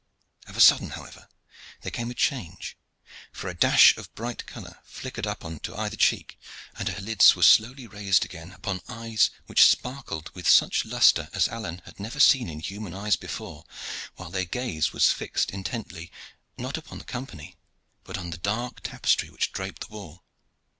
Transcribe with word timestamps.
Of 0.47 0.57
a 0.57 0.61
sudden, 0.61 0.89
however, 0.89 1.27
there 1.81 1.91
came 1.91 2.09
a 2.09 2.15
change, 2.15 2.75
for 3.31 3.49
a 3.49 3.53
dash 3.53 3.95
of 3.97 4.11
bright 4.15 4.47
color 4.47 4.79
flickered 4.83 5.27
up 5.27 5.45
on 5.45 5.59
to 5.59 5.75
either 5.77 5.95
cheek, 5.95 6.39
and 6.73 6.89
her 6.89 6.99
lids 6.99 7.35
were 7.35 7.43
slowly 7.43 7.85
raised 7.85 8.25
again 8.25 8.51
upon 8.51 8.81
eyes 8.87 9.29
which 9.45 9.63
sparkled 9.63 10.31
with 10.33 10.49
such 10.49 10.85
lustre 10.85 11.29
as 11.33 11.47
Alleyne 11.49 11.83
had 11.85 11.99
never 11.99 12.19
seen 12.19 12.49
in 12.49 12.61
human 12.61 12.95
eyes 12.95 13.15
before, 13.15 13.63
while 14.15 14.31
their 14.31 14.45
gaze 14.45 14.91
was 14.91 15.11
fixed 15.11 15.51
intently, 15.51 16.11
not 16.57 16.89
on 16.91 16.97
the 16.97 17.03
company, 17.05 17.55
but 18.03 18.17
on 18.17 18.31
the 18.31 18.37
dark 18.39 18.79
tapestry 18.81 19.29
which 19.29 19.51
draped 19.51 19.81
the 19.87 19.93
wall. 19.93 20.23